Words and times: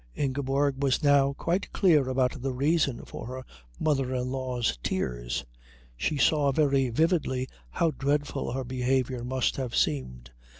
Ingeborg 0.15 0.81
was 0.81 1.03
now 1.03 1.33
quite 1.33 1.71
clear 1.73 2.09
about 2.09 2.41
the 2.41 2.51
reason 2.51 3.05
for 3.05 3.27
her 3.27 3.43
mother 3.79 4.15
in 4.15 4.31
law's 4.31 4.79
tears. 4.81 5.45
She 5.95 6.17
saw 6.17 6.51
very 6.51 6.89
vividly 6.89 7.47
how 7.69 7.91
dreadful 7.91 8.53
her 8.53 8.63
behaviour 8.63 9.23
must 9.23 9.57
have 9.57 9.75
seemed. 9.75 10.31